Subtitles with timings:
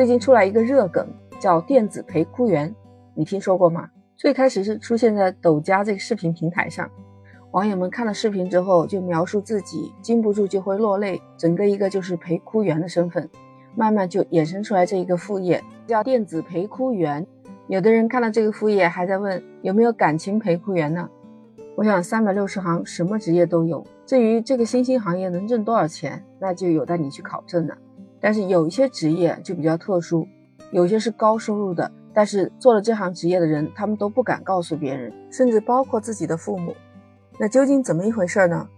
[0.00, 1.06] 最近出来一个热梗，
[1.38, 2.74] 叫电子陪哭员，
[3.14, 3.86] 你听说过吗？
[4.16, 6.90] 最开始是出现在抖加这个视频平台上，
[7.50, 13.28] 网友们看了视频之后就描述自己禁不住就会落泪，整个一个就是陪哭员的身份，
[13.76, 17.26] 慢慢就衍生出来这一个副业叫电子陪哭员。
[17.68, 21.10] 有的人看到这个副业还在问有没有感情陪哭员呢？
[21.76, 27.76] 我想三百六十行什么职业都有，至于这个新兴行业能挣多少钱，那就有待你去考证了。
[28.20, 30.26] 但是有一些职业就比较特殊，
[30.70, 36.74] 有些是高收入的，但是做了这行职业的人，他们都不敢告诉别人，甚至包括自己的父母。
[37.38, 38.68] 那究竟怎么一回事呢？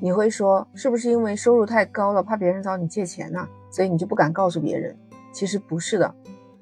[0.00, 3.48] 你会说是不是因为收入太高了，怕别人找你借钱呢？
[3.70, 4.96] 所以你就不敢告诉别人？
[5.32, 6.14] 其实不是的，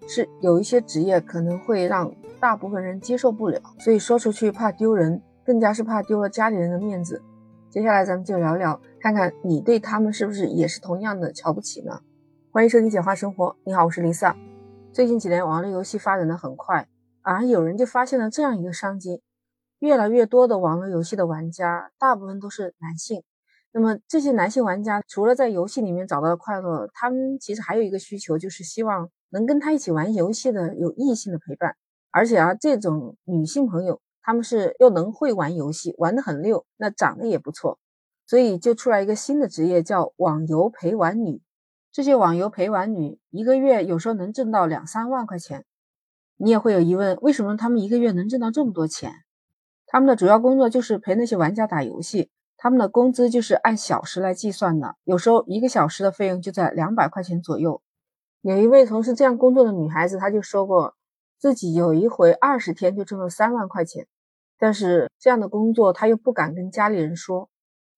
[0.06, 7.23] 是有一些职业可能会让大部分人接受不了，所以说出去怕丢人，更加是怕丢了家里人的面子。
[7.70, 12.00] 接下来咱们就聊聊，看看你对他们是不是也是同样的瞧不起呢？
[12.56, 13.55] 欢迎收听简化生活。
[13.65, 14.34] 你好，我是 Lisa。
[14.91, 16.89] 最近几年，网络游戏发展的很快，
[17.20, 19.20] 啊有人就发现了这样一个商机：
[19.78, 23.22] 越来越多的网络游戏的玩家，大部分都是男性。
[23.72, 31.77] 那么这些男性玩家除了在游戏里面找到了快乐，他们其实还有一个需求，就是希望能跟他一起玩游戏的有异性的陪伴。
[32.11, 37.78] 而且啊，这种女性朋友，他们是又能会玩游戏，玩得很溜，那长得也不错，
[38.27, 41.42] 所以就出来一个新的职业，叫网游陪玩女。
[41.97, 45.64] 这些网游陪玩女一个月有时候能挣到两三万块钱，
[46.36, 49.14] 你也会有疑问，为什么他们一个月能挣到这么多钱？
[49.86, 57.80] 他们的主要工作就是陪那些玩家打游戏，他们的工资就是按小时来计算的，有时候一个小时的费用就在两百块钱左右。
[58.42, 60.94] 有一位从事这样工作的女孩子，她就说过，
[61.38, 64.06] 自己有一回二十天就挣了三万块钱，
[64.58, 67.48] 但是这样的工作她又不敢跟家里人说，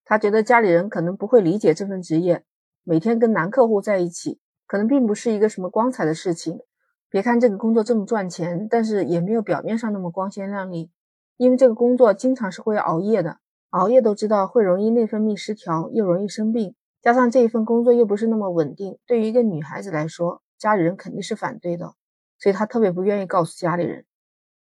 [0.04, 2.44] 她觉得家里人可能不会理解这份职业。
[2.88, 6.60] 每天跟男客户在一起，可能并不是一个什么光彩的事情。
[7.10, 10.90] 别看这个工作这么赚钱，但是也没有表面上那么光鲜亮丽。
[11.36, 16.74] 因为这个工作经常是会熬夜的，熬夜都知道会容易内分泌失调，又容易生病。
[17.02, 21.92] 加上这一份工作又不是那么稳定，对于一个女孩子来说，家里人肯定是反对的，
[22.38, 24.06] 所以她特别不愿意告诉家里人。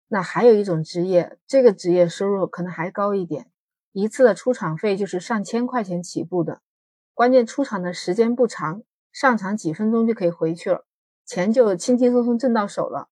[0.08, 3.48] 那还有一种职业，这个职业收入可能还高一点，
[3.92, 6.62] 一次的出场费就是上千块钱起步的。
[7.16, 8.84] 关键出场的时间不长，
[9.14, 10.86] 上场几分钟就可以回去了，
[11.26, 13.08] 钱就轻轻松松挣到手了。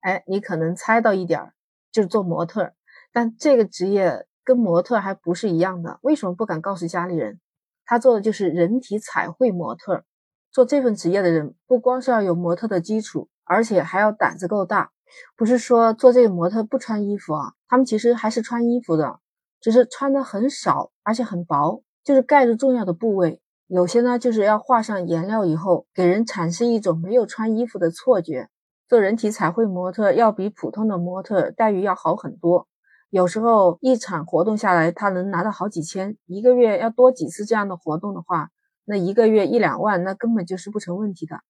[0.00, 1.52] 哎，你可能猜到一点儿，
[1.92, 2.72] 就是做模特。
[3.12, 7.38] 但这个职业跟模特还不是一样的，为什么不敢告诉家里人？
[7.84, 10.06] 他做的就是人体彩绘模特。
[10.50, 14.90] 做这份职业的人，不光是要有模特的基础，而且还要胆子够大。
[15.36, 19.20] 不是说做这个模特不穿衣服啊，他们其实还是穿衣服的，
[19.60, 21.82] 只是穿的很少，而且很薄。
[22.04, 28.48] 就是盖着重要的部位，有些呢就是要画上颜料以后，给人产生一种没有穿衣服的错觉。
[28.86, 32.68] 做人体彩绘模特要比普通的模特待遇要好很多，
[33.08, 38.50] 有时候一场活动下来，他能拿到好几千，一个月要多几次这样的活动的话，
[38.84, 41.40] 那一个月一两万，那根本就是不成问题的。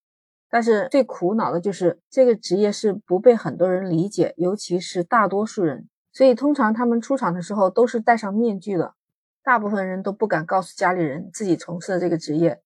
[0.49, 8.95] 但是最苦恼的就是这个职业是不被很多人理解，尤其是大多数人，所以通常他们出场的时候都是戴上面具的。
[9.44, 12.62] 大部分人都不敢告诉家里人自己从事的这个职业。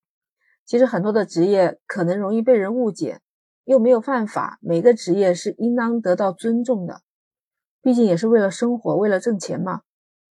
[0.64, 3.20] 其实很多的职业可能容易被人误解，
[3.64, 4.58] 又没有犯法。
[4.60, 7.00] 每个职业是应当得到尊重的，
[7.82, 9.80] 毕竟也是为了生活，为了挣钱嘛。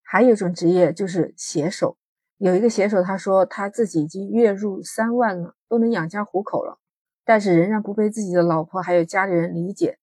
[0.02, 1.98] 还有一种职业就是写手。
[2.38, 6.80] 有一个写手他说他自己已经月入三万了，都能养家糊口了，
[7.26, 9.98] 但是仍然不被自己的老婆还有家里人理解。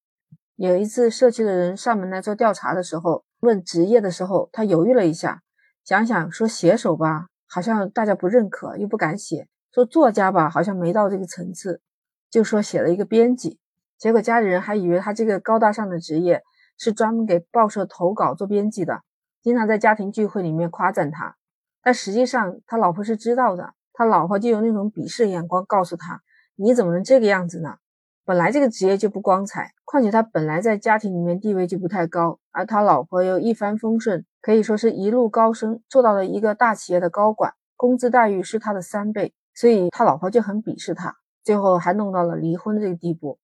[0.56, 5.40] 有一次社区的人上门来做调查的时候，问职业的时候，他犹豫了一下。
[5.84, 11.82] 想想说写手吧，好像大家不认可，又不敢写；说作家吧，好像没到这个层次，
[12.30, 13.58] 就说写了一个编辑。
[13.98, 16.42] 结果家里人还以为他这个高大上的职业
[16.78, 19.02] 是专门给报社投稿做编辑的，
[19.42, 21.36] 经常在家庭聚会里面夸赞他。
[21.82, 26.22] 但实际上他老婆是知道的，他老婆就用那种鄙视眼光告诉他
[26.56, 27.76] ：“你怎么能这个样子呢？
[28.24, 43.38] 本来这个职业就不光彩，况且他本来在家庭里面地位就不太高，而他老婆又一帆风顺。”可以说是一路高升，做到了一个大企业的高管，工资待遇是他的三倍，所以他老婆就很鄙视他，最后还弄到了离婚的这个地步。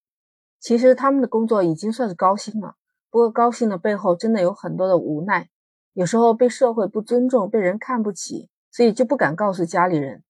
[0.61, 2.75] 其实他们的工作已经算是高薪了，
[3.11, 5.49] 不过高薪的背后真的有很多的无奈，
[5.95, 10.23] 有时候被社会不尊重，被人看不起，所以就不敢告诉家里人。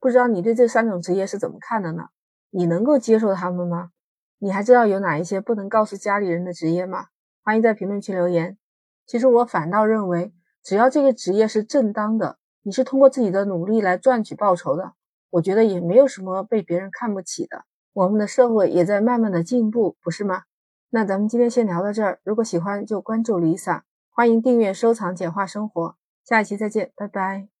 [0.00, 2.08] 不知道你对这三种职业是怎么看的呢？
[2.50, 3.90] 你能够接受他们吗？
[4.38, 7.06] 你还知道有哪一些不能告诉家里人的职业吗？
[7.42, 8.58] 欢迎在评论区留言。
[9.06, 10.32] 其实我反倒认为，
[10.62, 14.92] 只要这个职业是正当的，你是通过自己的努力来赚取报酬的，
[15.30, 17.64] 我觉得也没有什么被别人看不起的。
[17.92, 20.44] 我们的社会也在慢慢的进步，不是吗？
[20.90, 27.59] 那咱们今天先聊到这儿，如果喜欢就关注 Lisa，欢迎订阅收藏简化生活，下一期再见，拜拜。